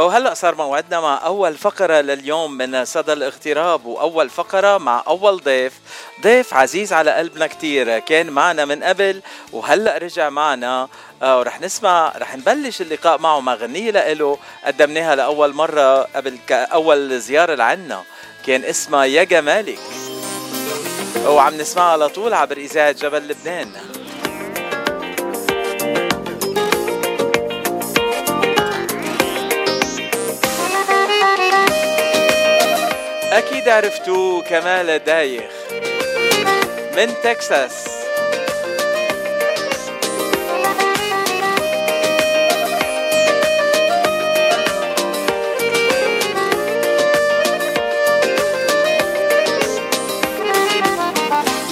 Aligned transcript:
وهلا 0.00 0.34
صار 0.34 0.54
موعدنا 0.54 1.00
مع 1.00 1.26
أول 1.26 1.54
فقرة 1.56 2.00
لليوم 2.00 2.52
من 2.52 2.84
صدى 2.84 3.12
الاغتراب 3.12 3.86
وأول 3.86 4.30
فقرة 4.30 4.78
مع 4.78 5.04
أول 5.06 5.36
ضيف. 5.36 5.72
ضيف 6.22 6.54
عزيز 6.54 6.92
على 6.92 7.10
قلبنا 7.10 7.46
كتير 7.46 7.98
كان 7.98 8.30
معنا 8.30 8.64
من 8.64 8.82
قبل 8.82 9.22
وهلأ 9.52 9.98
رجع 9.98 10.30
معنا. 10.30 10.88
آه، 11.22 11.38
ورح 11.38 11.60
نسمع 11.60 12.12
رح 12.16 12.36
نبلش 12.36 12.80
اللقاء 12.80 13.18
معه 13.18 13.40
مع 13.40 13.54
غنية 13.54 13.90
لإله 13.90 14.38
قدمناها 14.64 15.16
لأول 15.16 15.54
مرة 15.54 16.02
قبل 16.02 16.38
أول 16.50 17.20
زيارة 17.20 17.54
لعنا. 17.54 18.02
كان 18.46 18.64
اسمها 18.64 19.04
يا 19.04 19.24
جمالك. 19.24 19.78
وعم 21.26 21.54
نسمعها 21.54 21.92
على 21.92 22.08
طول 22.08 22.34
عبر 22.34 22.56
إذاعة 22.56 22.92
جبل 22.92 23.28
لبنان. 23.28 23.99
أكيد 33.60 33.68
عرفتوا 33.68 34.42
كمال 34.42 35.04
دايخ 35.04 35.50
من 36.96 37.14
تكساس. 37.22 37.86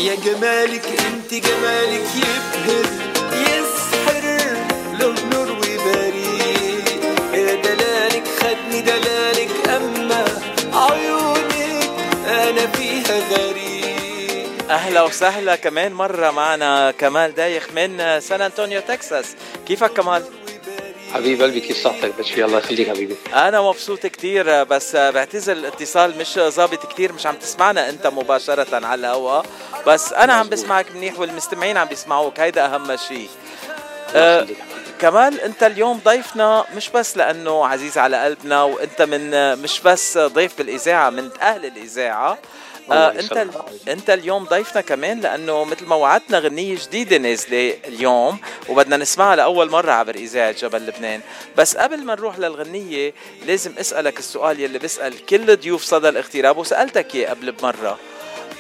يا 0.01 0.15
جمالك 0.15 0.87
أنت 1.07 1.35
جمالك 1.35 2.07
يبهر 2.17 2.87
يسحر 3.33 4.28
أهلا 14.89 15.03
وسهلا 15.03 15.57
كمان 15.57 15.93
مرة 15.93 16.31
معنا 16.31 16.91
كمال 16.91 17.35
دايخ 17.35 17.69
من 17.75 18.21
سان 18.21 18.41
أنطونيو 18.41 18.81
تكساس. 18.81 19.37
كيفك 19.67 19.93
كمال؟ 19.93 20.25
حبيب 21.15 21.43
قلبي 21.43 21.61
كيف 21.61 21.85
صحتك؟ 21.85 22.13
بشي 22.19 22.45
الله 22.45 22.59
يخليك 22.59 22.89
حبيبي. 22.89 23.17
أنا 23.35 23.61
مبسوط 23.61 24.07
كتير 24.07 24.65
بس 24.65 24.97
بعتذر 24.97 25.53
الاتصال 25.53 26.19
مش 26.19 26.39
ظابط 26.39 26.93
كتير 26.93 27.13
مش 27.13 27.27
عم 27.27 27.35
تسمعنا 27.35 27.89
أنت 27.89 28.07
مباشرة 28.07 28.87
على 28.87 29.01
الهواء 29.01 29.47
بس 29.87 30.13
أنا 30.13 30.33
عم 30.33 30.49
بسمعك 30.49 30.87
منيح 30.97 31.19
والمستمعين 31.19 31.77
عم 31.77 31.89
بيسمعوك 31.89 32.41
هيدا 32.41 32.65
أهم 32.65 32.97
شيء. 32.97 33.29
أه 34.15 34.47
كمال 35.01 35.41
أنت 35.41 35.63
اليوم 35.63 36.01
ضيفنا 36.05 36.65
مش 36.77 36.91
بس 36.91 37.17
لأنه 37.17 37.67
عزيز 37.67 37.99
على 37.99 38.25
قلبنا 38.25 38.63
وأنت 38.63 39.03
من 39.03 39.59
مش 39.59 39.81
بس 39.81 40.19
ضيف 40.19 40.59
بالإذاعة 40.59 41.11
من 41.11 41.31
أهل 41.43 41.65
الإذاعة. 41.67 42.39
آه 42.93 43.11
انت 43.11 43.47
انت 43.89 44.11
اليوم 44.11 44.45
ضيفنا 44.45 44.81
كمان 44.81 45.21
لأنه 45.21 45.65
مثل 45.65 45.87
ما 45.87 45.97
وعدتنا 45.97 46.39
غنية 46.39 46.77
جديدة 46.87 47.17
نازلة 47.17 47.75
اليوم 47.85 48.39
وبدنا 48.69 48.97
نسمعها 48.97 49.37
لأول 49.37 49.71
مرة 49.71 49.93
عبر 49.93 50.15
إذاعة 50.15 50.53
جبل 50.53 50.87
لبنان. 50.87 51.21
بس 51.57 51.77
قبل 51.77 52.05
ما 52.05 52.15
نروح 52.15 52.39
للغنية 52.39 53.15
لازم 53.47 53.73
أسألك 53.81 54.19
السؤال 54.19 54.61
يلي 54.61 54.79
بسال 54.79 55.27
كل 55.27 55.57
ضيوف 55.57 55.83
صدى 55.83 56.09
الاغتراب 56.09 56.57
وسألتك 56.59 57.15
إياه 57.15 57.31
قبل 57.31 57.53
بمرة. 57.53 57.99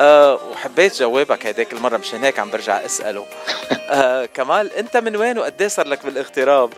أه 0.00 0.34
وحبيت 0.50 0.98
جوابك 0.98 1.47
هيداك 1.47 1.72
المرة 1.72 1.97
مشان 1.97 2.25
هيك 2.25 2.38
عم 2.38 2.50
برجع 2.50 2.84
أسأله. 2.84 3.26
أه 3.72 4.26
كمال 4.26 4.72
أنت 4.72 4.97
من 4.97 5.16
وين 5.16 5.38
وقد 5.38 5.66
صار 5.66 5.88
لك 5.88 6.04
بالاغتراب؟ 6.06 6.72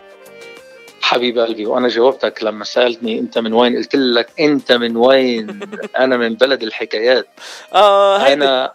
حبيب 1.01 1.39
قلبي 1.39 1.65
وأنا 1.65 1.87
جاوبتك 1.87 2.43
لما 2.43 2.63
سألتني 2.63 3.19
أنت 3.19 3.37
من 3.37 3.53
وين؟ 3.53 3.77
قلت 3.77 3.95
لك 3.95 4.29
أنت 4.39 4.71
من 4.71 4.97
وين؟ 4.97 5.59
أنا 5.99 6.17
من 6.17 6.33
بلد 6.35 6.63
الحكايات. 6.63 7.27
آه 7.73 8.17
هيدا 8.17 8.33
أنا 8.33 8.71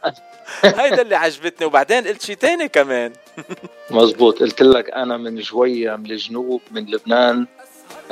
هيدا 0.83 1.03
اللي 1.03 1.15
عجبتني 1.17 1.67
وبعدين 1.67 2.07
قلت 2.07 2.23
شيء 2.23 2.37
تاني 2.37 2.69
كمان. 2.69 3.13
مزبوط 3.91 4.39
قلت 4.41 4.63
لك 4.63 4.91
أنا 4.91 5.17
من 5.17 5.37
جوية 5.41 5.97
من 5.97 6.11
الجنوب 6.11 6.61
من 6.71 6.87
لبنان 6.87 7.47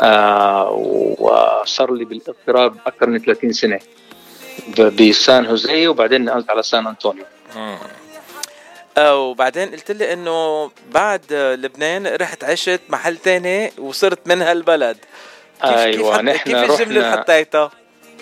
آه 0.01 0.71
وصار 1.19 1.93
لي 1.95 2.05
بالاغتراب 2.05 2.77
أكثر 2.87 3.07
من 3.11 3.19
30 3.19 3.53
سنة 3.53 3.79
بسان 4.79 5.47
هوزي 5.47 5.87
وبعدين 5.87 6.25
نقلت 6.25 6.51
على 6.51 6.63
سان 6.63 6.87
أنطونيو. 6.87 7.25
وبعدين 8.99 9.71
قلت 9.71 9.91
لي 9.91 10.13
إنه 10.13 10.71
بعد 10.91 11.33
لبنان 11.33 12.07
رحت 12.07 12.45
عشت 12.45 12.81
محل 12.89 13.17
تاني 13.17 13.73
وصرت 13.79 14.27
من 14.27 14.43
هالبلد. 14.43 14.97
كيف 15.63 15.71
أيوه 15.71 16.23
كيف, 16.23 16.43
كيف 16.43 16.57
الجملة 16.57 16.83
اللي 16.83 17.13
حطيتها؟ 17.13 17.71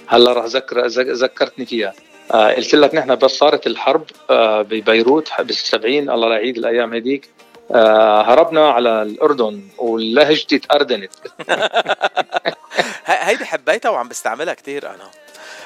هلا 0.06 0.32
رح 0.32 0.44
ذكر 0.44 0.86
ذكرتني 0.86 1.66
فيها. 1.66 1.94
آه 2.32 2.52
قلت 2.52 2.74
لك 2.74 2.94
نحن 2.94 3.16
بس 3.16 3.30
صارت 3.30 3.66
الحرب 3.66 4.04
آه 4.30 4.62
ببيروت 4.62 5.32
بالسبعين. 5.40 6.10
الله 6.10 6.28
لا 6.28 6.34
يعيد 6.34 6.56
الأيام 6.58 6.94
هذيك. 6.94 7.28
آه 7.70 8.22
هربنا 8.22 8.70
على 8.70 9.02
الأردن 9.02 9.62
ولهجتي 9.78 10.58
تأردنت. 10.58 11.12
هيدي 13.06 13.44
حبيتها 13.44 13.88
وعم 13.90 14.08
بستعملها 14.08 14.54
كثير 14.54 14.86
أنا. 14.86 15.10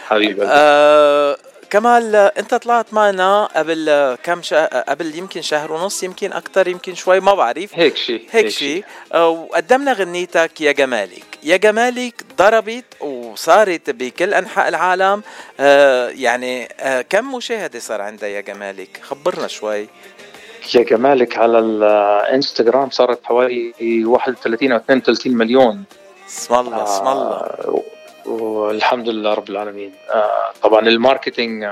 حبيبي. 0.07 0.43
آه 0.45 1.37
كمال 1.77 2.17
انت 2.17 2.55
طلعت 2.55 2.95
معنا 2.95 3.45
قبل 3.57 4.17
كم 4.23 4.43
شهر 4.43 4.67
قبل 4.67 5.19
يمكن 5.19 5.43
شهر 5.43 5.73
ونص 5.73 6.03
يمكن 6.03 6.33
أكثر 6.33 6.69
يمكن 6.69 6.95
شوي 6.95 7.21
ما 7.21 7.35
بعرف. 7.35 7.71
هيك 7.75 7.97
شيء 7.97 8.27
هيك 8.31 8.49
شيء 8.49 8.85
وقدمنا 9.15 9.93
غنيتك 9.93 10.61
يا 10.61 10.73
جمالك. 10.73 11.39
يا 11.43 11.57
جمالك 11.57 12.25
ضربت 12.39 12.85
وصارت 13.01 13.91
بكل 13.91 14.35
أنحاء 14.35 14.69
العالم. 14.69 15.23
آه 15.61 16.09
يعني 16.09 16.69
آه 16.81 17.03
كم 17.03 17.35
مشاهدة 17.35 17.79
صار 17.79 18.01
عندها 18.01 18.29
يا 18.29 18.41
جمالك؟ 18.41 19.01
خبرنا 19.03 19.47
شوي. 19.47 19.89
يا 20.75 20.83
جمالك 20.83 21.39
على 21.39 21.59
الانستغرام 21.59 22.91
صارت 22.91 23.25
حوالي 23.25 24.05
31 24.05 24.73
أو 24.73 24.79
32 24.79 25.33
مليون. 25.37 25.85
اسم 26.29 26.55
الله 26.55 26.85
اسم 26.85 27.09
الله. 27.09 27.96
والحمد 28.27 29.09
لله 29.09 29.35
رب 29.35 29.51
العالمين. 29.51 29.93
آه 30.15 30.53
طبعا 30.63 30.89
الماركتينج 30.89 31.69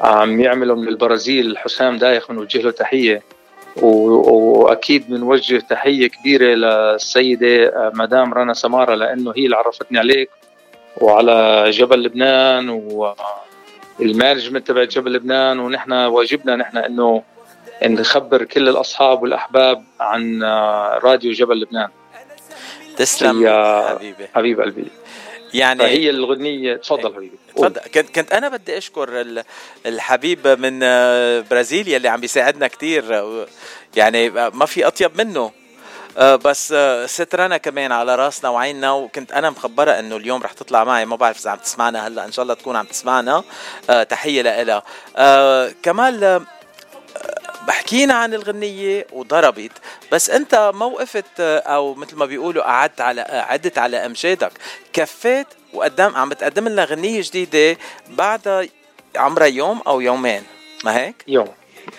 عم 0.00 0.40
يعملوا 0.40 0.76
من 0.76 0.88
البرازيل 0.88 1.58
حسام 1.58 1.96
دايخ 1.96 2.32
بنوجه 2.32 2.62
له 2.62 2.70
تحية 2.70 3.22
وأكيد 3.76 5.08
بنوجه 5.08 5.58
تحية 5.58 6.06
كبيرة 6.06 6.54
للسيدة 6.54 7.72
مدام 7.94 8.34
رنا 8.34 8.54
سمارة 8.54 8.94
لأنه 8.94 9.32
هي 9.36 9.44
اللي 9.44 9.56
عرفتني 9.56 9.98
عليك. 9.98 10.30
وعلى 11.00 11.70
جبل 11.70 12.02
لبنان 12.02 12.68
والمانجمنت 13.98 14.66
تبع 14.66 14.84
جبل 14.84 15.12
لبنان 15.12 15.58
ونحن 15.58 15.92
واجبنا 15.92 16.56
نحن 16.56 16.76
إنه 16.78 17.22
نخبر 17.82 18.44
كل 18.44 18.68
الأصحاب 18.68 19.22
والأحباب 19.22 19.84
عن 20.00 20.42
راديو 21.04 21.32
جبل 21.32 21.60
لبنان. 21.60 21.88
تسلم 22.96 23.48
حبيبي. 23.88 24.26
حبيب 24.34 24.60
قلبي. 24.60 24.84
يعني 25.54 25.80
فهي 25.80 26.10
الغنية. 26.10 26.76
تفضل 26.76 27.14
حبيبي. 27.14 27.38
تفضل. 27.56 27.80
كنت 27.80 28.10
كنت 28.10 28.32
أنا 28.32 28.48
بدي 28.48 28.78
أشكر 28.78 29.26
الحبيب 29.86 30.48
من 30.48 30.78
برازيليا 31.50 31.96
اللي 31.96 32.08
عم 32.08 32.20
بيساعدنا 32.20 32.66
كثير 32.66 33.04
يعني 33.96 34.30
ما 34.30 34.66
في 34.66 34.86
أطيب 34.86 35.18
منه. 35.18 35.52
بس 36.20 36.74
سترنا 37.06 37.56
كمان 37.56 37.92
على 37.92 38.14
راسنا 38.14 38.50
وعيننا. 38.50 38.92
وكنت 38.92 39.32
أنا 39.32 39.50
مخبرة 39.50 39.90
إنه 39.90 40.16
اليوم 40.16 40.42
رح 40.42 40.52
تطلع 40.52 40.84
معي. 40.84 41.04
ما 41.04 41.16
بعرف 41.16 41.40
إذا 41.40 41.50
عم 41.50 41.58
تسمعنا 41.58 42.06
هلأ. 42.06 42.24
إن 42.24 42.32
شاء 42.32 42.42
الله 42.42 42.54
تكون 42.54 42.76
عم 42.76 42.86
تسمعنا. 42.86 43.44
تحية 44.08 44.42
لها 44.42 44.82
كمال 45.82 46.46
حكينا 47.72 48.14
عن 48.14 48.34
الغنية 48.34 49.06
وضربت. 49.12 49.72
بس 50.12 50.30
انت 50.30 50.72
ما 50.74 50.86
وقفت 50.86 51.40
أو 51.40 51.94
مثل 51.94 52.16
ما 52.16 52.26
بيقولوا 52.26 52.62
قعدت 52.62 53.00
على 53.00 53.20
عدت 53.20 53.78
على 53.78 53.96
أمجادك. 54.06 54.52
كفيت 54.92 55.46
وقدام 55.72 56.16
عم 56.16 56.28
بتقدم 56.28 56.68
لنا 56.68 56.84
غنية 56.84 57.20
جديدة 57.24 57.78
بعد 58.08 58.70
عمرها 59.16 59.46
يوم 59.46 59.80
أو 59.86 60.00
يومين 60.00 60.42
ما 60.84 60.96
هيك؟ 60.96 61.24
يوم. 61.28 61.48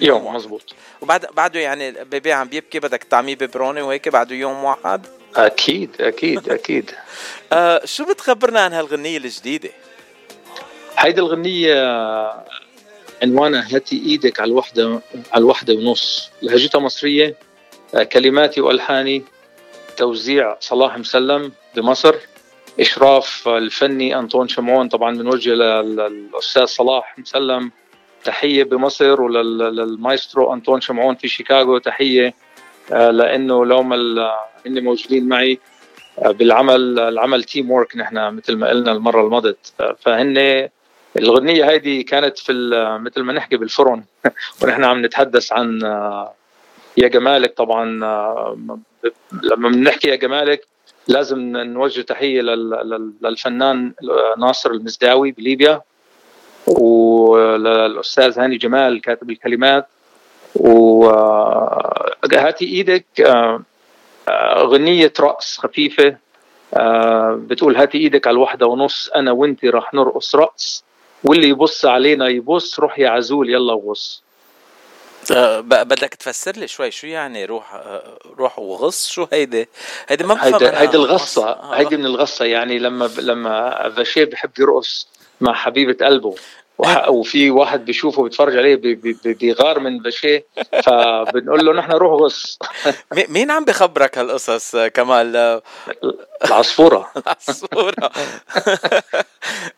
يوم 0.02 0.36
مزبوط 0.36 0.75
وبعد 1.02 1.25
بعده 1.34 1.60
يعني 1.60 1.90
البيبي 1.90 2.34
عم 2.34 2.48
بيبكي 2.48 2.80
بدك 2.80 3.04
تعميه 3.04 3.36
ببروني 3.36 3.81
وهيك 3.81 4.10
بعده 4.10 4.36
يوم 4.36 4.64
واحد؟ 4.64 5.08
أكيد 5.36 6.02
أكيد 6.02 6.50
أكيد. 6.58 6.92
آه 7.54 7.81
شو 7.86 8.06
بتخبرنا 8.06 8.60
عن 8.62 8.74
هالغنية 8.74 9.18
الجديدة؟ 9.18 9.69
هيدي 10.98 11.22
الغنية 11.22 11.74
عنوانها 13.24 13.75
هاتي 13.75 13.96
إيدك 14.06 14.40
على 14.40 14.52
الوحده 14.52 15.02
على 15.31 15.42
الوحدة 15.42 15.74
ونص. 15.74 16.31
لهجتها 16.42 16.80
مصرية 16.80 17.36
كلماتي 18.12 18.62
وألحاني 18.62 19.24
توزيع 19.98 20.58
صلاح 20.60 20.98
مسلم 20.98 21.52
بمصر 21.75 22.16
إشراف 22.80 23.48
الفني 23.48 24.19
أنطون 24.19 24.48
شمعون 24.48 24.88
طبعا 24.88 25.18
بنوجه 25.18 25.54
للاستاذ 25.54 26.66
صلاح 26.66 27.19
مسلم. 27.19 27.72
تحية 28.24 28.64
بمصر 28.64 29.22
وللمايسترو 29.22 30.54
أنطون 30.54 30.81
شمعون 30.81 31.16
في 31.16 31.28
شيكاغو 31.28 31.78
تحية 31.78 32.34
لأنه 32.92 33.66
لو 33.66 33.84
ما 33.84 33.96
هني 34.68 34.81
موجودين 34.81 35.28
معي 35.28 35.60
بالعمل 36.25 37.00
العمل 37.00 37.44
teamwork 37.44 37.98
نحن 37.98 38.34
مثل 38.34 38.56
ما 38.56 38.69
قلنا 38.69 38.92
المرة 38.92 39.25
الماضية. 39.25 39.58
فهن 40.00 40.69
الغنيه 41.18 41.69
هيدي 41.69 42.04
كانت 42.04 42.38
في 42.38 42.54
مثل 43.02 43.22
ما 43.22 43.34
نحكي 43.34 43.58
بالفرن. 43.58 44.04
ونحن 44.62 44.84
عم 44.84 45.06
نتحدث 45.06 45.54
عن 45.54 45.80
يا 46.98 47.08
جمالك 47.08 47.54
طبعا 47.58 47.86
لما 49.44 49.69
بنحكي 49.69 50.08
يا 50.08 50.16
جمالك 50.16 50.68
لازم 51.08 51.40
نوجه 51.58 52.02
تحية 52.02 52.42
للفنان 53.22 53.94
ناصر 54.38 54.72
المزداوي 54.72 55.31
بليبيا 55.31 55.81
وللأستاذ 56.68 58.40
هاني 58.40 58.58
جمال 58.58 59.02
كاتب 59.02 59.30
الكلمات. 59.30 59.88
وهاتي 60.56 61.46
إيدك 62.66 63.06
غنية 64.58 65.14
رقص 65.19 65.58
خفيفة 65.58 66.18
بتقول 67.31 67.75
هاتي 67.75 67.98
إيدك 67.98 68.28
على 68.28 68.36
الوحدة 68.36 68.68
ونص 68.68 69.10
أنا 69.16 69.31
وانت 69.31 69.66
رح 69.66 69.94
نرقص 69.94 70.36
رقص. 70.36 70.84
واللي 71.24 71.50
يبص 71.50 71.86
علينا 71.86 72.28
يبص 72.28 72.80
روح 72.80 73.00
يا 73.00 73.10
عزول 73.10 73.50
يلا 73.50 73.74
وغص 73.74 74.24
أه 75.31 75.60
بدك 75.60 76.14
تفسر 76.14 76.52
لي 76.52 76.68
شوي 76.68 76.92
شو 76.92 77.08
يعني 77.08 77.46
روح 77.46 77.74
أه 77.74 78.19
روح 78.38 78.60
وغص؟ 78.60 79.10
شو 79.10 79.28
هيدي؟ 79.34 79.68
هيدي 80.08 80.24
ما 80.24 80.46
هيدي, 80.46 80.69
هيدي 80.69 80.98
الغصة 80.98 81.50
آه. 81.50 81.75
هيدي 81.75 81.98
من 81.98 82.06
الغصة 82.06 82.46
يعني 82.46 82.80
لما 82.80 83.10
لما 83.18 83.90
فاشيه 83.90 84.25
بحب 84.25 84.52
يرقص 84.60 85.08
مع 85.42 85.54
حبيبة 85.54 86.06
قلبه. 86.06 86.36
وفي 87.07 87.51
واحد 87.51 87.85
بيشوفه 87.85 88.24
بيتفرج 88.24 88.57
عليه 88.57 88.79
بيغار 89.24 89.79
من 89.79 90.00
بشيه 90.00 90.45
فبنقول 90.83 91.65
له 91.65 91.74
نحن 91.74 91.91
روح 91.91 92.21
غص. 92.21 92.59
مين 93.29 93.51
عم 93.51 93.65
بخبرك 93.65 94.18
هالقصص 94.18 94.75
كمال؟ 94.75 95.62
العصفورة. 96.45 97.12
العصفورة. 97.18 98.12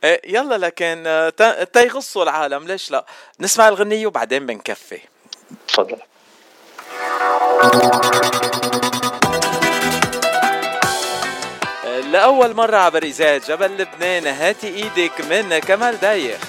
إيه، 0.04 0.22
يلا 0.28 0.58
لكن 0.58 1.32
تيغصوا 1.74 2.24
العالم 2.24 2.68
ليش 2.68 2.92
لا؟ 2.92 3.06
نسمع 3.40 3.68
الغنية 3.68 4.08
وبعدين 4.08 4.46
بنكفي. 4.46 5.00
تفضل. 5.68 5.98
لأول 12.12 12.54
مرة 12.56 12.78
عبر 12.78 13.04
إذاعة 13.04 13.42
جبل 13.48 13.78
لبنان 13.78 14.28
هاتي 14.28 14.68
إيدك 14.68 15.22
من 15.22 15.60
كمال 15.60 16.00
دايخ. 16.00 16.40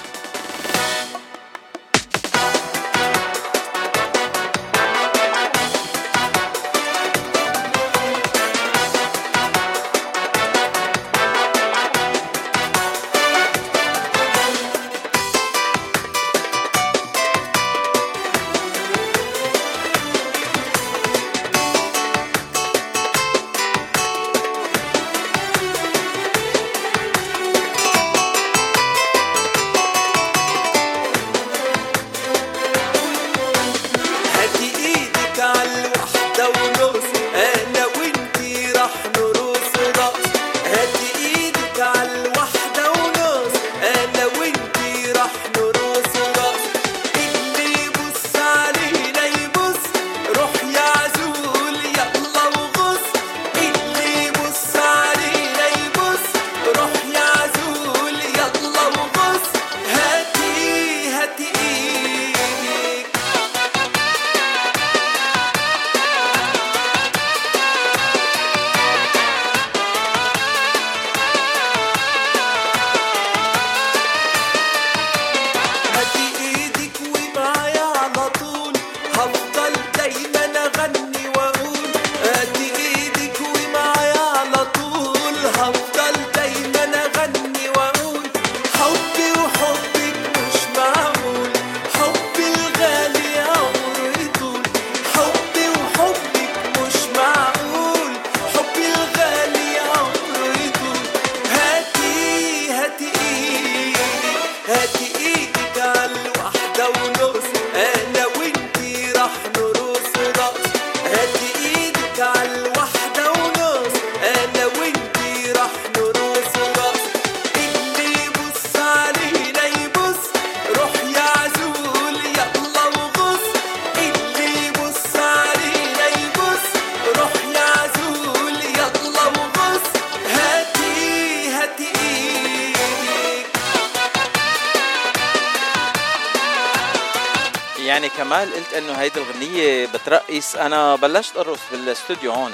بترقص. 139.85 140.55
أنا 140.55 140.95
بلشت 140.95 141.37
أرقص 141.37 141.59
بالاستوديو 141.71 142.31
هون. 142.31 142.53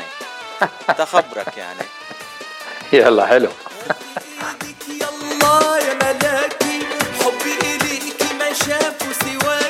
تخبرك 0.98 1.58
يعني. 1.58 1.84
يلا 2.94 3.26
حلو. 3.28 3.50
يلا 4.90 5.78
يا 5.78 5.94
ملاكي 5.94 6.80
حبي 7.24 7.76
إليكي 7.76 8.34
ما 8.40 8.54
شافوا 8.54 9.14
سواكي. 9.24 9.67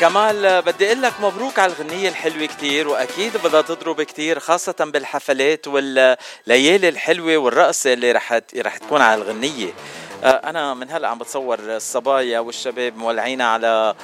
كمال 0.00 0.62
بدي 0.62 0.86
أقول 0.86 1.02
لك 1.02 1.12
مبروك 1.20 1.58
على 1.58 1.72
الغنية 1.72 2.08
الحلوة 2.08 2.46
كتير 2.46 2.88
وأكيد 2.88 3.36
بدها 3.36 3.62
تضرب 3.62 4.02
كتير 4.02 4.38
خاصة 4.38 4.74
بالحفلات 4.80 5.68
والليالي 5.68 6.88
الحلوة 6.88 7.36
والرقصة 7.36 7.92
اللي 7.92 8.12
رح 8.12 8.40
رح 8.56 8.76
تكون 8.76 9.00
على 9.00 9.22
الغنية. 9.22 9.72
أنا 10.22 10.74
من 10.74 10.90
هلأ 10.90 11.08
عم 11.08 11.18
بتصور 11.18 11.58
الصبايا 11.60 12.38
والشباب 12.38 12.96
مولعين 12.96 13.40
على 13.40 13.94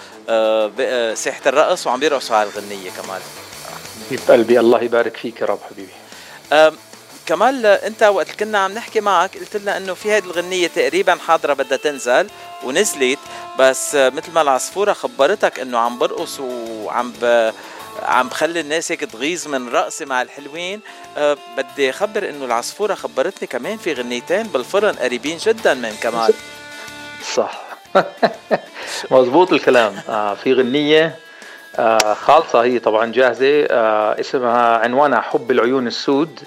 ساحة 1.14 1.40
الرقص 1.46 1.86
وعم 1.86 2.00
بيرقصوا 2.00 2.36
على 2.36 2.48
الغنية 2.48 2.90
كمال. 2.90 3.20
حبيب 4.06 4.20
قلبي؟ 4.28 4.60
الله 4.60 4.82
يبارك 4.82 5.16
فيك 5.16 5.40
يا 5.40 5.46
رب 5.46 5.60
حبيبي. 5.70 5.92
كمال 7.26 7.66
انت 7.66 8.02
وقت 8.02 8.30
كنا 8.30 8.58
عم 8.58 8.72
نحكي 8.72 9.00
معك 9.00 9.38
قلت 9.38 9.56
لنا 9.56 9.76
إنه 9.76 9.94
في 9.94 10.12
هذه 10.12 10.24
الغنية 10.24 10.66
تقريبا 10.66 11.14
حاضرة 11.14 11.54
بدها 11.54 11.78
تنزل 11.78 12.26
ونزلت 12.64 13.18
بس 13.58 13.94
مثل 13.94 14.32
ما 14.32 14.42
العصفورة 14.42 14.92
خبرتك 14.92 15.60
إنه 15.60 15.78
عم 15.78 15.98
برقص 15.98 16.40
وعم 16.40 17.12
ب... 17.22 17.52
عم 18.02 18.28
بخلي 18.28 18.60
الناس 18.60 18.92
هيك 18.92 19.00
تغيظ 19.00 19.48
من 19.48 19.68
رقصي 19.68 20.04
مع 20.04 20.22
الحلوين. 20.22 20.80
أه 21.16 21.36
بدي 21.56 21.90
أخبر 21.90 22.28
إنه 22.28 22.44
العصفورة 22.44 22.94
خبرتني 22.94 23.48
كمان 23.48 23.76
في 23.78 23.92
غنيتين 23.92 24.42
بالفرن 24.42 24.94
قريبين 24.94 25.38
جدا 25.38 25.74
من 25.74 25.94
كمال. 26.02 26.34
صح. 27.34 27.62
مزبوط 29.10 29.52
الكلام. 29.52 29.96
آه 30.08 30.34
في 30.34 30.52
غنية 30.52 31.16
آه 31.76 32.14
خالصة 32.14 32.62
هي 32.62 32.78
طبعا 32.78 33.12
جاهزة 33.12 33.66
آه 33.70 34.20
اسمها 34.20 34.78
عنوانها 34.78 35.20
حب 35.20 35.50
العيون 35.50 35.86
السود. 35.86 36.40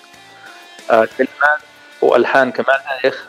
كلمات 0.89 1.59
وألحان 2.01 2.51
كمال 2.51 2.79
دايخ 3.03 3.25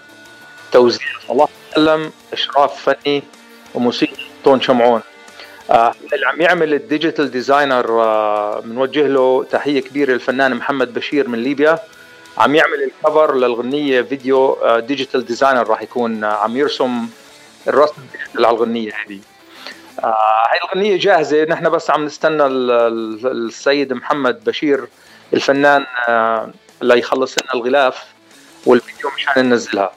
توزيع. 0.73 1.07
صلاح 1.29 1.49
سلم 1.75 2.13
إشراف 2.33 2.83
فني 2.83 3.23
وموسيقى 3.75 4.23
أنطون 4.45 4.61
شمعون. 4.61 5.01
آه 5.71 5.95
اللي 6.13 6.27
عم 6.27 6.41
يعمل 6.41 6.75
ال 6.75 6.82
digital 6.82 7.31
designer 7.31 8.03
آه 8.03 8.61
بنوجه 8.61 9.07
له 9.07 9.47
تحية 9.51 9.81
كبيرة 9.81 10.13
الفنان 10.15 10.55
محمد 10.55 10.95
بشير 10.95 11.29
من 11.29 11.39
ليبيا. 11.39 11.79
عم 12.39 12.55
يعمل 12.55 12.83
ال 12.83 12.92
cover 12.92 13.35
للغنية 13.35 14.03
فيديو 14.03 14.53
آه 14.53 14.81
digital 14.81 15.27
designer 15.27 15.69
راح 15.69 15.83
يكون 15.83 16.25
آه 16.25 16.33
عم 16.33 16.57
يرسم 16.57 17.09
الرسم 17.69 18.03
على 18.37 18.49
الغنية 18.49 18.93
هذه. 18.93 19.21
آه 20.05 20.17
هاي 20.51 20.59
الغنية 20.65 20.99
جاهزة. 20.99 21.45
نحن 21.45 21.71
بس 21.71 21.91
عم 21.91 22.05
نستنى 22.05 22.47
السيد 22.47 23.93
محمد 23.93 24.45
بشير 24.45 24.89
الفنان 25.35 25.87
آه 26.83 26.87
ليخلص 26.87 27.39
لنا 27.39 27.55
الغلاف 27.55 28.05
والفيديو 28.67 29.11
مشان 29.17 29.49
ننزلها. 29.49 29.93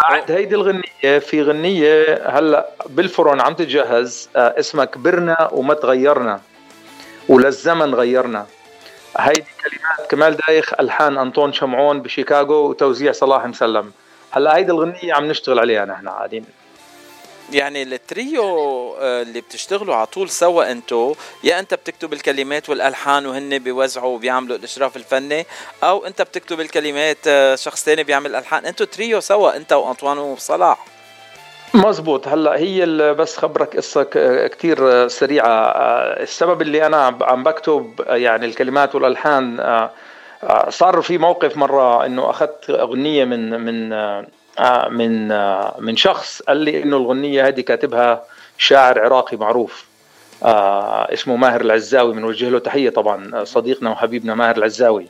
بعد 0.00 0.30
هيدي 0.30 0.54
الغنية 0.54 1.18
في 1.18 1.42
غنية 1.42 2.22
هلا 2.26 2.68
بالفرن 2.86 3.40
عم 3.40 3.54
تتجهز 3.54 4.28
آه 4.36 4.54
اسمها 4.58 4.84
كبرنا 4.84 5.48
وما 5.52 5.74
تغيرنا 5.74 6.40
وللزمن 7.28 7.94
غيرنا. 7.94 8.46
هيدي 9.16 9.44
كلمات 9.64 10.10
كمال 10.10 10.36
دايخ 10.36 10.72
ألحان 10.80 11.18
أنطون 11.18 11.52
شمعون 11.52 12.02
بشيكاغو 12.02 12.68
وتوزيع 12.68 13.12
صلاح 13.12 13.46
مسلم. 13.46 13.92
هلا 14.30 14.56
هيدي 14.56 14.72
الغنية 14.72 15.14
عم 15.14 15.24
نشتغل 15.28 15.58
عليها 15.58 15.84
نحن 15.84 16.08
قاعدين. 16.08 16.44
يعني 17.52 17.82
التريو 17.82 18.96
اللي 19.00 19.40
بتشتغلوا 19.40 19.94
على 19.94 20.06
طول 20.06 20.30
سوا 20.30 20.72
انتو 20.72 21.14
يا 21.44 21.58
انت 21.58 21.74
بتكتب 21.74 22.12
الكلمات 22.12 22.68
والألحان 22.70 23.26
وهن 23.26 23.58
بيوزعوا 23.58 24.14
وبيعملوا 24.14 24.56
الإشراف 24.56 24.96
الفني 24.96 25.46
أو 25.82 26.06
انت 26.06 26.22
بتكتب 26.22 26.60
الكلمات 26.60 27.18
شخص 27.54 27.84
تاني 27.84 28.04
بيعمل 28.04 28.30
الالحان 28.30 28.66
انتو 28.66 28.84
تريو 28.84 29.20
سوا 29.20 29.56
انت 29.56 29.72
وأنطوان 29.72 30.18
وصلاح. 30.18 30.86
مزبوط. 31.74 32.28
هلأ 32.28 32.56
هي 32.58 32.86
بس 33.14 33.36
خبرك 33.36 33.76
قصة 33.76 34.02
كثير 34.46 35.08
سريعة. 35.08 35.72
السبب 36.22 36.62
اللي 36.62 36.86
أنا 36.86 37.18
عم 37.22 37.42
بكتب 37.42 38.04
يعني 38.08 38.46
الكلمات 38.46 38.94
والألحان 38.94 39.88
صار 40.68 41.02
في 41.02 41.18
موقف 41.18 41.56
مرة 41.56 42.06
إنه 42.06 42.30
أخذت 42.30 42.70
أغنية 42.70 43.24
من 43.24 43.60
من 43.60 43.92
من 44.90 45.28
من 45.78 45.96
شخص 45.96 46.42
قال 46.42 46.56
لي 46.56 46.82
إنه 46.82 46.96
الغنية 46.96 47.46
هذه 47.46 47.60
كاتبها 47.60 48.22
شاعر 48.58 49.00
عراقي 49.00 49.36
معروف 49.36 49.86
اسمه 50.42 51.36
ماهر 51.36 51.60
العزاوي 51.60 52.12
بنوجه 52.12 52.48
له 52.48 52.58
تحية 52.58 52.90
طبعا 52.90 53.44
صديقنا 53.44 53.90
وحبيبنا 53.90 54.34
ماهر 54.34 54.56
العزاوي 54.56 55.06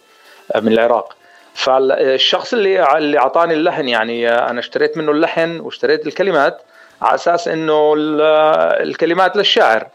من 0.62 0.72
العراق. 0.72 1.16
فالشخص 1.54 2.52
اللي 2.52 2.96
اللي 2.98 3.18
أعطاني 3.18 3.54
اللحن 3.54 3.88
يعني 3.88 4.28
أنا 4.28 4.60
اشتريت 4.60 4.98
منه 4.98 5.12
اللحن 5.12 5.60
واشتريت 5.60 6.06
الكلمات 6.06 6.62
على 7.02 7.14
أساس 7.14 7.48
إنه 7.48 7.94
الكلمات 7.96 9.36
للشاعر. 9.36 9.86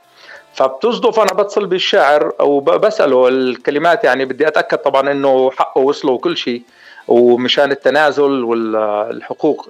فبتصدف 0.53 1.19
أنا 1.19 1.33
بتصل 1.33 1.65
بالشاعر 1.65 2.33
وبساله 2.39 3.27
الكلمات 3.27 4.03
يعني 4.03 4.25
بدي 4.25 4.47
أتأكد 4.47 4.77
طبعا 4.77 5.11
إنه 5.11 5.51
حقه 5.51 5.81
وصله 5.81 6.11
وكل 6.11 6.37
شيء. 6.37 6.61
ومشان 7.07 7.71
التنازل 7.71 8.43
والحقوق. 8.43 9.69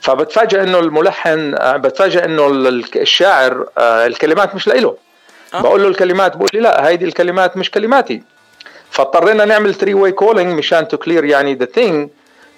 فبتفاجئ 0.00 0.62
إنه 0.62 0.78
الملحن 0.78 1.54
بتفاجئ 1.80 2.24
إنه 2.24 2.46
الشاعر 2.96 3.66
الكلمات 3.78 4.54
مش 4.54 4.68
له 4.68 4.96
أه؟ 5.54 5.60
بقول 5.60 5.82
له 5.82 5.88
الكلمات 5.88 6.36
بقول 6.36 6.48
لي 6.54 6.60
لا 6.60 6.88
هيدي 6.88 7.04
الكلمات 7.04 7.56
مش 7.56 7.70
كلماتي. 7.70 8.22
فاضطرينا 8.90 9.44
نعمل 9.44 9.74
three-way 9.74 9.94
calling 9.94 10.58
مشان 10.58 10.88
to 10.88 10.96
clear 10.96 11.24
يعني 11.24 11.54
the 11.54 11.64
thing 11.64 12.08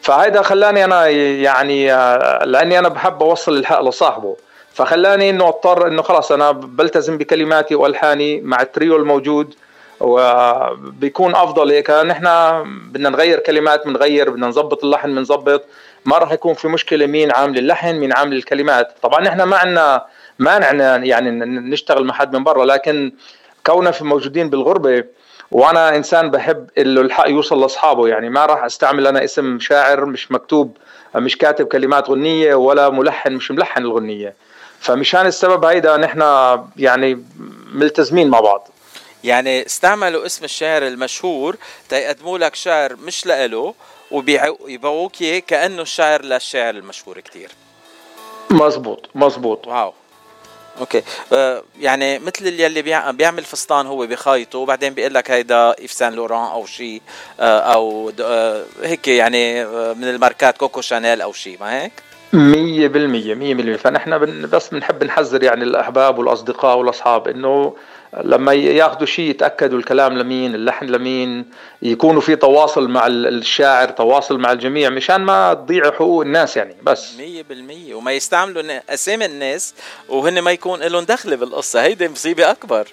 فهيدا 0.03 0.43
خلاني 0.43 0.85
أنا 0.85 1.07
يعني 1.07 1.87
لأني 2.45 2.79
أنا 2.79 2.89
بحب 2.89 3.23
أوصل 3.23 3.57
الحق 3.57 3.83
لصاحبه. 3.83 4.37
فخلاني 4.75 5.31
إنه 5.31 5.49
أضطر 5.49 5.87
إنه 5.87 6.03
خلاص 6.03 6.33
أنا 6.33 6.51
بلتزم 6.51 7.19
بكلماتي 7.19 7.75
وألحاني 7.75 8.41
مع 8.41 8.63
التريو 8.63 8.97
الموجود. 8.97 9.55
وبيكون 10.01 11.35
أفضل 11.35 11.71
هيك. 11.71 11.91
نحن 11.91 12.25
بدنا 12.91 13.09
نغير 13.09 13.39
كلمات 13.39 13.87
بنغير 13.87 14.31
بدنا 14.31 14.47
نظبط 14.47 14.85
اللحن 14.85 15.15
بنظبط 15.15 15.65
ما 16.05 16.19
راح 16.19 16.33
يكون 16.33 16.55
في 16.55 16.69
مشكلة 16.69 17.07
مين 17.07 17.33
عامل 17.33 17.59
اللحن 17.59 17.95
مين 17.95 18.13
عامل 18.13 18.37
الكلمات. 18.37 18.95
طبعا 19.03 19.21
نحن 19.21 19.43
ما 19.43 19.57
عندنا 19.57 20.05
مانعنا 20.39 20.97
يعني 20.97 21.31
نشتغل 21.71 22.05
مع 22.05 22.15
حد 22.15 22.37
من 22.37 22.45
برا 22.45 22.65
لكن 22.65 23.13
كوننا 23.67 23.91
في 23.91 24.05
موجودين 24.05 24.51
بالغربة 24.51 25.05
وأنا 25.51 25.97
إنسان 25.97 26.31
بحب 26.31 26.71
إنه 26.79 27.01
الحق 27.01 27.29
يوصل 27.29 27.61
لأصحابه. 27.61 28.09
يعني 28.09 28.31
ما 28.31 28.47
راح 28.47 28.65
أستعمل 28.65 29.07
أنا 29.07 29.25
اسم 29.25 29.59
شاعر 29.61 30.05
مش 30.05 30.33
مكتوب 30.33 30.77
مش 31.15 31.39
كاتب 31.39 31.67
كلمات 31.67 32.11
غنية 32.11 32.55
ولا 32.55 32.91
ملحن 32.91 33.33
مش 33.33 33.51
ملحن 33.51 33.83
الغنية. 33.83 34.35
فمشان 34.81 35.27
السبب 35.27 35.65
هيدا 35.65 35.97
نحن 35.97 36.21
يعني 36.77 37.25
ملتزمين 37.73 38.29
مع 38.29 38.41
بعض. 38.41 38.69
يعني 39.27 39.67
استعملوا 39.67 40.27
اسم 40.27 40.45
الشاعر 40.45 40.87
المشهور 40.87 41.57
تيقدموا 41.89 42.39
لك 42.39 42.55
شعر 42.55 42.97
مش 42.97 43.27
لإله 43.27 43.75
ويبيعوك 44.11 45.23
إياه 45.23 45.39
كأنه 45.39 45.83
الشاعر 45.83 46.25
للشاعر 46.25 46.75
المشهور 46.75 47.21
كتير. 47.21 47.51
مزبوط 48.51 49.09
مزبوط 49.15 49.67
واو. 49.67 49.93
أوكي. 50.81 51.03
آه 51.33 51.63
يعني 51.81 52.19
مثل 52.19 52.47
اللي 52.47 52.83
بيعمل 53.13 53.45
فستان 53.45 53.87
هو 53.87 54.07
بخيطه 54.07 54.59
وبعدين 54.59 54.95
بيقول 54.95 55.15
لك 55.15 55.31
هيدا 55.31 55.79
Yves 55.79 55.93
Saint 55.93 56.13
Laurent 56.13 56.51
أو 56.51 56.67
شيء 56.67 57.03
آه 57.41 57.59
أو 57.59 58.13
آه 58.21 58.65
هيك 58.83 59.09
يعني 59.09 59.63
آه 59.65 59.93
من 59.93 60.05
الماركات 60.05 60.57
Coco 60.57 60.81
Chanel 60.81 61.21
أو 61.21 61.33
شيء 61.33 61.57
ما 61.61 61.83
هيك؟ 61.83 61.93
مية 62.37 62.89
بالمية 62.89 63.35
مية 63.35 63.55
بالمية. 63.55 63.77
فنحن 63.77 64.19
بن 64.19 64.49
بس 64.53 64.69
بنحب 64.69 65.05
نحذر 65.05 65.43
يعني 65.43 65.65
الأحباب 65.65 66.19
والأصدقاء 66.19 66.79
والأصحاب 66.79 67.29
إنه 67.29 67.77
لما 68.25 68.53
ياخذوا 68.53 69.07
شيء 69.07 69.31
يتأكدوا 69.31 69.79
الكلام 69.79 70.19
لمين 70.19 70.55
اللحن 70.55 70.87
لمين 70.87 71.45
يكونوا 71.83 72.21
في 72.21 72.37
تواصل 72.37 72.89
مع 72.89 73.07
الشاعر 73.07 73.89
تواصل 73.89 74.39
مع 74.39 74.53
الجميع 74.53 74.91
مشان 74.91 75.21
ما 75.21 75.55
تضيع 75.55 75.85
حقوق 75.85 76.23
الناس 76.23 76.57
يعني 76.57 76.77
بس. 76.83 77.17
100% 77.91 77.95
وما 77.95 78.13
يستعملوا 78.13 78.81
أسامي 78.91 79.25
الناس 79.25 79.75
وهن 80.09 80.39
ما 80.39 80.51
يكون 80.51 80.81
لهم 80.83 81.05
دخل 81.05 81.37
بالقصة. 81.37 81.83
هيدي 81.83 82.09
مصيبة 82.09 82.51
أكبر. 82.51 82.89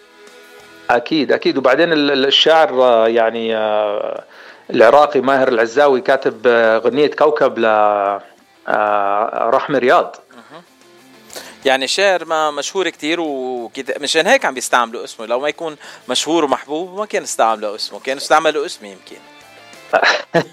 أكيد 0.90 1.32
أكيد. 1.32 1.58
وبعدين 1.58 1.94
الشاعر 1.94 2.74
يعني 3.10 3.56
العراقي 4.70 5.22
ماهر 5.22 5.48
العزاوي 5.48 6.02
كاتب 6.02 6.48
غنيه 6.86 7.08
كوكب 7.08 7.60
ل 7.60 7.66
رحمه 9.50 9.80
رياض. 9.80 10.16
يعني 11.66 11.88
شاعر 11.88 12.26
ما 12.26 12.52
مشهور 12.52 12.90
كتير 12.90 13.20
وكده 13.20 13.96
مشان 14.00 14.28
هيك 14.28 14.46
عم 14.46 14.54
بيستعملوا 14.54 15.04
اسمه. 15.04 15.26
لو 15.26 15.40
ما 15.40 15.50
يكون 15.50 15.76
مشهور 16.10 16.46
ومحبوب 16.46 17.00
ما 17.00 17.06
كان 17.06 17.24
استعملوا 17.24 17.76
اسمه 17.76 18.00
كانوا 18.00 18.22
استعملوا 18.22 18.66
اسمي 18.66 18.90
يمكن. 18.92 19.18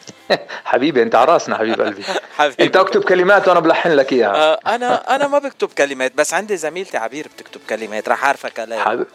حبيبي 0.64 1.02
انت 1.02 1.14
على 1.14 1.32
راسنا 1.32 1.58
حبيب 1.58 1.80
قلبي. 1.80 2.04
حبيبي. 2.38 2.64
انت 2.64 2.76
اكتب 2.76 3.04
كلمات 3.04 3.48
وأنا 3.48 3.60
بلحن 3.60 3.90
لك 3.90 4.12
اياها. 4.12 4.36
آه 4.36 4.60
أنا 4.66 5.16
أنا 5.16 5.28
ما 5.28 5.38
بكتب 5.38 5.68
كلمات 5.68 6.12
بس 6.14 6.34
عندي 6.34 6.56
زميلتي 6.56 6.96
عبير 6.96 7.28
بتكتب 7.36 7.60
كلمات 7.68 8.08
راح 8.08 8.24
أعرفك 8.24 8.60
عليها. 8.60 8.84
حبيب. 8.84 9.06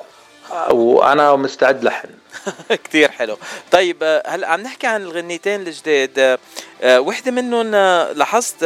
وأنا 0.71 1.35
مستعد 1.35 1.83
لحن. 1.83 2.09
كتير 2.83 3.11
حلو. 3.11 3.37
طيب 3.71 3.97
آه، 4.03 4.23
هلا 4.27 4.47
عم 4.47 4.61
نحكي 4.61 4.87
عن 4.87 5.01
الغنيتين 5.01 5.61
الجداد 5.61 6.19
آه، 6.19 6.39
آه، 6.81 6.99
وحدة 6.99 7.31
منهم 7.31 7.71
لاحظت 8.15 8.63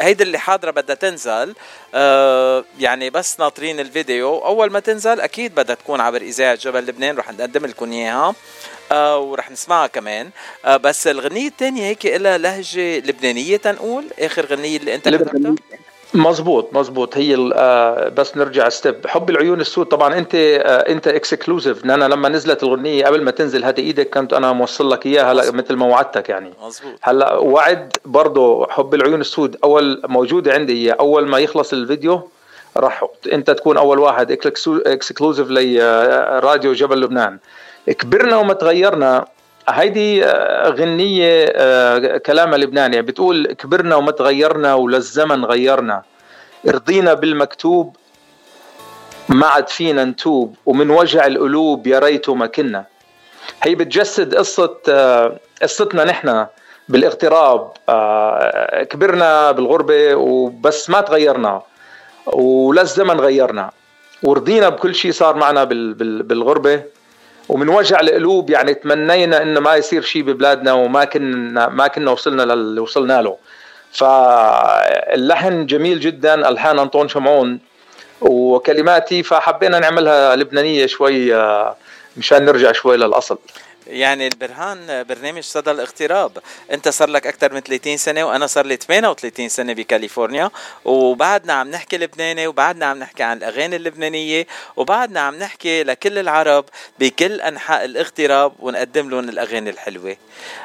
هيدي 0.00 0.24
اللي 0.24 0.38
حاضرة 0.38 0.70
بدها 0.70 0.94
تنزل 0.94 1.54
يعني 2.78 3.10
بس 3.10 3.40
ناطرين 3.40 3.80
الفيديو. 3.80 4.38
أول 4.38 4.70
ما 4.70 4.80
تنزل 4.80 5.20
أكيد 5.20 5.54
بدها 5.54 5.74
تكون 5.74 6.00
عبر 6.00 6.22
إذاعة 6.22 6.54
جبل 6.54 6.86
لبنان 6.86 7.16
رح 7.16 7.32
نقدم 7.32 7.66
لكم 7.66 7.92
إياها 7.92 8.34
ورح 9.14 9.50
نسمعها 9.50 9.86
كمان. 9.86 10.30
بس 10.66 11.06
الغنية 11.06 11.48
الثانية 11.48 11.82
هيك 11.82 12.06
لها 12.06 12.38
لهجة 12.38 12.98
لبنانية 12.98 13.56
تنقول؟ 13.56 14.06
آخر 14.18 14.46
غنية 14.46 14.76
اللي 14.76 14.94
أنت 14.94 15.08
كتبتها 15.08 15.54
مزبوط 16.14 16.68
مزبوط 16.72 17.16
هي 17.16 17.52
آه، 17.54 18.08
بس 18.08 18.36
نرجع 18.36 18.68
step 18.68 19.06
حب 19.06 19.30
العيون 19.30 19.60
السود 19.60 19.86
طبعا 19.86 20.18
أنت 20.18 20.34
آه، 20.34 20.92
أنت 20.92 21.08
exclusive 21.08 21.84
أنا 21.84 22.04
لما 22.04 22.28
نزلت 22.28 22.62
الغنيه 22.62 23.06
قبل 23.06 23.24
ما 23.24 23.30
تنزل 23.30 23.64
هذه 23.64 23.80
إيدك 23.80 24.14
كنت 24.14 24.32
أنا 24.32 24.52
موصل 24.52 24.90
لك 24.90 25.06
إياها 25.06 25.32
هلا 25.32 25.52
مثل 25.52 25.74
ما 25.74 25.86
وعدتك 25.86 26.28
يعني. 26.28 26.52
مزبوط 26.66 26.92
هلأ 27.00 27.34
وعد 27.34 27.92
برضه 28.04 28.66
حب 28.70 28.94
العيون 28.94 29.20
السود. 29.20 29.56
أول 29.64 30.02
موجودة 30.04 30.52
عندي 30.52 30.86
هي 30.86 30.92
أول 30.92 31.28
ما 31.28 31.38
يخلص 31.38 31.72
الفيديو 31.72 32.28
راح 32.76 33.04
أنت 33.32 33.50
تكون 33.50 33.76
أول 33.76 33.98
واحد 33.98 34.32
اكسكلوزيف 34.86 35.50
لراديو 35.50 36.72
جبل 36.72 37.00
لبنان. 37.00 37.38
كبرنا 37.86 38.36
وما 38.36 38.52
تغيرنا. 38.54 39.26
هيدي 39.68 40.24
آه، 40.24 40.70
غنية 40.70 41.46
آه، 41.54 42.16
كلامها 42.16 42.58
لبناني 42.58 43.02
بتقول 43.02 43.52
كبرنا 43.52 43.96
وما 43.96 44.10
تغيرنا 44.10 44.74
وللزمن 44.74 45.44
غيرنا. 45.44 46.02
ارضينا 46.68 47.14
بالمكتوب 47.14 47.96
ما 49.28 49.46
عاد 49.46 49.68
فينا 49.68 50.04
نتوب. 50.04 50.54
ومن 50.66 50.90
وجع 50.90 51.26
القلوب 51.26 51.86
يا 51.86 51.98
ريت 51.98 52.30
ما 52.30 52.46
كنا. 52.46 52.84
هي 53.62 53.74
بتجسد 53.74 54.34
قصة 54.34 54.76
آه، 54.88 55.36
قصتنا 55.62 56.04
نحن 56.04 56.46
بالاغتراب. 56.88 57.72
كبرنا 58.90 59.52
بالغربة 59.52 60.14
وبس 60.14 60.90
ما 60.90 61.00
تغيرنا 61.00 61.62
وللزمن 62.26 63.20
غيرنا. 63.20 63.70
ورضينا 64.22 64.68
بكل 64.68 64.94
شيء 64.94 65.12
صار 65.12 65.36
معنا 65.36 65.64
بالغربة. 65.64 66.82
ومن 67.48 67.68
وجع 67.68 68.00
القلوب 68.00 68.50
يعني 68.50 68.74
تمنينا 68.74 69.42
انه 69.42 69.60
ما 69.60 69.74
يصير 69.74 70.02
شيء 70.02 70.22
ببلادنا 70.22 70.72
وما 70.72 71.04
كنا 71.04 71.68
ما 71.68 71.86
كنا 71.86 72.10
وصلنا 72.10 72.42
للي 72.42 72.80
وصلنا 72.80 73.22
له. 73.22 73.36
فاللحن 73.92 75.66
جميل 75.66 76.00
جدا 76.00 76.48
ألحان 76.48 76.78
أنطون 76.78 77.08
شمعون. 77.08 77.60
وكلماتي 78.20 79.22
فحبينا 79.22 79.78
نعملها 79.78 80.36
لبنانية 80.36 80.86
شوي 80.86 81.34
آه، 81.34 81.76
مشان 82.16 82.44
نرجع 82.44 82.72
شوي 82.72 82.96
للأصل. 82.96 83.38
يعني 83.88 84.26
البرهان 84.26 85.04
برنامج 85.08 85.42
صدى 85.42 85.70
الاغتراب. 85.70 86.38
انت 86.72 86.88
صار 86.88 87.10
لك 87.10 87.26
أكثر 87.26 87.54
من 87.54 87.60
30 87.60 87.96
سنة 87.96 88.24
وأنا 88.24 88.46
صار 88.46 88.66
لي 88.66 88.76
38 88.76 89.48
سنة 89.48 89.72
بكاليفورنيا. 89.72 90.50
وبعدنا 90.84 91.52
عم 91.52 91.70
نحكي 91.70 91.98
لبناني 91.98 92.46
وبعدنا 92.46 92.86
عم 92.86 92.98
نحكي 92.98 93.22
عن 93.22 93.36
الأغاني 93.36 93.76
اللبنانية 93.76 94.46
وبعدنا 94.76 95.20
عم 95.20 95.34
نحكي 95.34 95.82
لكل 95.82 96.18
العرب 96.18 96.64
بكل 96.98 97.40
أنحاء 97.40 97.84
الاغتراب 97.84 98.52
ونقدم 98.60 99.10
لهم 99.10 99.28
الأغاني 99.28 99.70
الحلوة. 99.70 100.16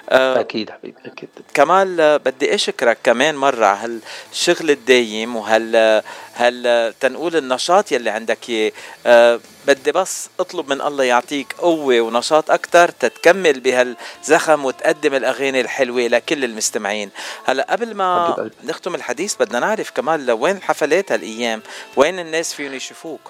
أه 0.09 0.39
أكيد 0.39 0.71
حبيبي 0.71 0.97
أكيد. 1.05 1.29
كمال 1.53 2.19
بدي 2.19 2.55
أشكرك 2.55 2.97
كمان 3.03 3.35
مرة 3.35 3.65
على 3.65 3.99
هالشغل 4.31 4.71
الدايم 4.71 5.35
وهال 5.35 6.01
هل 6.33 6.93
تنقول 6.99 7.35
النشاط 7.35 7.91
يلي 7.91 8.09
عندك 8.09 8.73
أه 9.05 9.39
بدي 9.67 9.91
بس 9.91 10.29
اطلب 10.39 10.69
من 10.69 10.81
الله 10.81 11.03
يعطيك 11.03 11.55
قوة 11.57 12.01
ونشاط 12.01 12.51
أكثر 12.51 12.89
تتكمل 12.89 13.59
بهالزخم 13.59 14.65
وتقدم 14.65 15.13
الأغاني 15.13 15.61
الحلوة 15.61 16.01
لكل 16.01 16.43
المستمعين. 16.43 17.09
هلا 17.45 17.67
قبل 17.69 17.95
ما 17.95 18.49
نختم 18.63 18.95
الحديث 18.95 19.35
بدنا 19.35 19.59
نعرف 19.59 19.91
كمان 19.91 20.31
وين 20.31 20.57
الحفلات 20.57 21.11
هالأيام؟ 21.11 21.61
وين 21.95 22.19
الناس 22.19 22.53
فيهم 22.53 22.73
يشوفوك؟ 22.73 23.21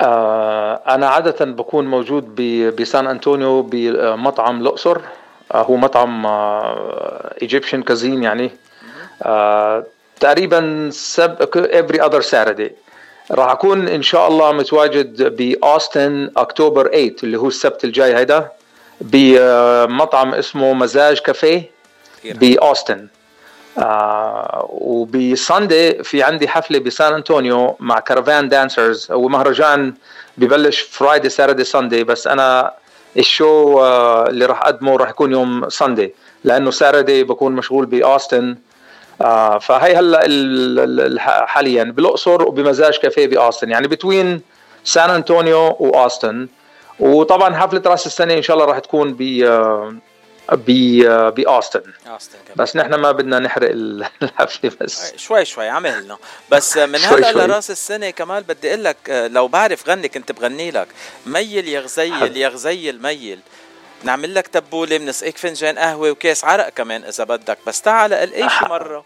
آه 0.00 0.82
أنا 0.88 1.08
عادة 1.08 1.44
بكون 1.44 1.86
موجود 1.86 2.34
بسان 2.80 3.06
أنطونيو 3.06 3.62
بمطعم 3.62 4.60
الأقصر. 4.60 5.00
آه 5.52 5.62
هو 5.62 5.76
مطعم 5.76 6.26
Egyptian 7.42 7.78
آه 7.78 7.84
cuisine 7.84 8.22
يعني. 8.22 8.50
آه 9.22 9.86
تقريبا 10.20 10.90
سب 10.92 11.36
every 11.54 12.00
other 12.00 12.22
Saturday. 12.22 12.85
راح 13.30 13.50
أكون 13.50 13.88
إن 13.88 14.02
شاء 14.02 14.28
الله 14.28 14.52
متواجد 14.52 15.36
بأوستن 15.36 16.30
أكتوبر 16.36 16.88
8 16.88 17.12
اللي 17.22 17.38
هو 17.38 17.48
السبت 17.48 17.84
الجاي 17.84 18.16
هيدا 18.16 18.48
بمطعم 19.00 20.34
اسمه 20.34 20.72
مزاج 20.72 21.18
كافيه 21.18 21.70
بأوستن. 22.24 23.06
آه 23.78 24.66
وب 24.70 25.03
Sunday 25.03 26.02
في 26.04 26.22
عندي 26.22 26.48
حفلة 26.48 26.78
بسان 26.78 27.12
أنطونيو 27.12 27.76
مع 27.80 27.98
Caravan 28.00 28.48
Dancers 28.48 29.12
ومهرجان 29.12 29.94
ببلش 30.38 30.80
Friday 30.80 31.28
Saturday 31.28 31.64
Sunday 31.64 32.04
بس 32.04 32.26
أنا 32.26 32.72
ال 33.16 33.29
show 33.29 33.80
آه 33.80 34.28
اللي 34.28 34.46
راح 34.46 34.62
أقدمه 34.62 34.96
راح 34.96 35.08
يكون 35.10 35.32
يوم 35.32 35.68
Sunday 35.68 36.14
لأنه 36.44 36.70
Saturday 36.70 37.24
بكون 37.24 37.52
مشغول 37.52 37.86
بأوستن. 37.86 38.56
آه 39.26 39.58
فهي 39.58 39.96
هلا 39.96 41.20
حاليا 41.46 41.84
بالأقصر 41.84 42.42
وبمزاج 42.42 42.98
كافيه 42.98 43.26
بأوستن. 43.26 43.70
يعني 43.70 43.88
between 43.88 44.42
سان 44.84 45.10
انطونيو 45.10 45.76
واوستن 45.80 46.48
وطبعا 47.00 47.54
حفلة 47.56 47.82
راس 47.86 48.06
السنة 48.06 48.34
إن 48.34 48.42
شاء 48.42 48.56
الله 48.56 48.66
راح 48.66 48.78
تكون 48.78 49.14
ب 49.18 49.22
ب 50.52 50.70
بأوستن. 51.34 51.82
بس 52.56 52.76
نحن 52.76 52.94
ما 52.94 53.12
بدنا 53.12 53.38
نحرق 53.38 53.70
الحفلة 54.22 54.70
بس. 54.80 55.12
شوي 55.16 55.44
شوي 55.44 55.68
عملنا 55.68 56.16
بس 56.50 56.76
من 56.76 56.98
هلا 57.10 57.46
لراس 57.46 57.70
السنة 57.70 58.10
كمال 58.10 58.42
بدي 58.42 58.68
أقول 58.70 58.84
لك 58.84 58.96
آه، 59.10 59.26
لو 59.26 59.48
بعرف 59.48 59.88
غني 59.88 60.08
كنت 60.08 60.32
بغني 60.32 60.70
لك. 60.70 60.88
ميل 61.26 61.68
يا 61.68 61.80
غزيل 61.80 62.36
يا 62.36 62.48
غزيل 62.48 63.02
ميل. 63.02 63.38
نعمل 64.04 64.34
لك 64.34 64.46
تبولة 64.48 64.96
بنسقيك 64.98 65.38
فنجان 65.38 65.78
قهوة 65.78 66.10
وكاس 66.10 66.44
عرق 66.44 66.68
كمان 66.68 67.04
إذا 67.04 67.24
بدك. 67.24 67.58
بس 67.66 67.82
تعال 67.82 68.14
قل 68.14 68.32
اي 68.32 68.48
شي 68.48 68.64
مرة. 68.64 69.04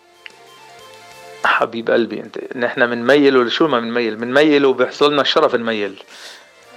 حبيب 1.60 1.90
قلبي 1.90 2.20
انت 2.20 2.56
نحن 2.56 2.86
بنميل 2.86 3.36
ولا 3.36 3.50
شو 3.50 3.68
ما 3.68 3.80
بنميل 3.80 4.16
بنميل 4.16 4.64
وبيحصل 4.66 5.12
لنا 5.12 5.22
الشرف 5.22 5.54
نميل 5.54 6.02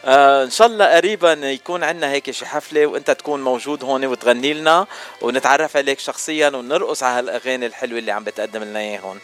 آه 0.05 0.43
إن 0.43 0.49
شاء 0.49 0.67
الله 0.67 0.95
قريبا 0.95 1.33
يكون 1.33 1.83
عندنا 1.83 2.11
هيك 2.11 2.31
شي 2.31 2.45
حفلة 2.45 2.85
وأنت 2.85 3.11
تكون 3.11 3.41
موجود 3.41 3.83
هون 3.83 4.05
وتغني 4.05 4.53
لنا 4.53 4.87
ونتعرف 5.21 5.77
عليك 5.77 5.99
شخصيا 5.99 6.49
ونرقص 6.49 7.03
على 7.03 7.17
هالأغاني 7.17 7.65
الحلوة 7.65 7.99
اللي 7.99 8.11
عم 8.11 8.23
بتقدم 8.23 8.63
لنا 8.63 8.79
اياها 8.79 8.99
هون 9.01 9.19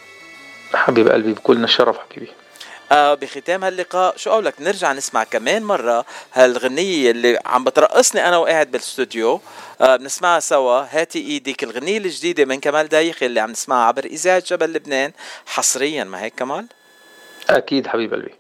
حبيب 0.74 1.10
قلبي 1.10 1.34
بكلنا 1.34 1.64
الشرف 1.64 1.98
حبيبي. 1.98 2.32
آه 2.92 3.14
بختام 3.14 3.64
هاللقاء. 3.64 4.18
شو 4.18 4.32
قولك 4.32 4.54
نرجع 4.60 4.94
نسمع 4.94 5.24
كمان 5.24 5.64
مرة 5.64 6.06
هالغنية 6.34 7.12
اللي 7.12 7.40
عم 7.46 7.64
بترقصني 7.64 8.28
أنا 8.28 8.38
وقاعد 8.38 8.72
بالاستوديو 8.72 9.42
آه 9.82 9.96
بنسمعها 9.96 10.40
سوا. 10.40 10.86
هاتي 10.92 11.20
إيدك 11.20 11.64
الغنية 11.64 11.98
الجديدة 11.98 12.46
من 12.46 12.60
كمال 12.60 12.88
دايخ 12.90 13.24
اللي 13.24 13.40
عم 13.40 13.52
نسمعها 13.52 13.88
عبر 13.88 14.06
إذاعة 14.06 14.44
جبل 14.48 14.74
لبنان 14.74 15.12
حصريا. 15.46 16.04
ما 16.04 16.22
هيك 16.22 16.34
كمال؟ 16.36 16.66
أكيد 17.50 17.88
حبيب 17.88 18.14
قلبي. 18.14 18.39